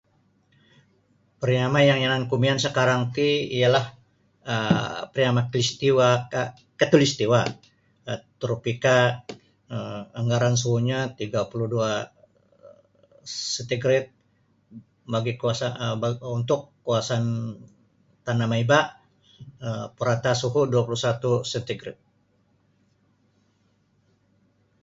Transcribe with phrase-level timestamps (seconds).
[1.39, 3.85] Pariama yang yananku miyan sakarang ti ialah
[4.51, 6.07] um pariama peristiwa
[6.39, 6.47] um
[6.79, 7.39] khatulistiwa
[8.41, 8.97] tropika
[9.75, 11.91] um anggaran suhunyo 32
[13.55, 14.05] centigrit
[15.13, 15.71] bagi kawasan
[16.37, 17.23] untuk kawasan
[18.25, 18.79] tanah maiba
[19.97, 21.97] purata suhu 21 centigrit.